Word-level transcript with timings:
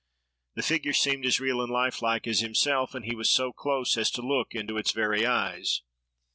The 0.55 0.63
figure 0.63 0.93
seemed 0.93 1.27
as 1.27 1.39
real 1.39 1.61
and 1.61 1.71
lifelike 1.71 2.25
as 2.25 2.39
himself; 2.39 2.95
and 2.95 3.05
he 3.05 3.13
was 3.13 3.29
so 3.31 3.53
close 3.53 3.95
as 3.97 4.09
to 4.13 4.23
look 4.23 4.55
into 4.55 4.79
its 4.79 4.93
very 4.93 5.27
eyes. 5.27 5.83